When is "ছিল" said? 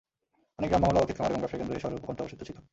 2.47-2.57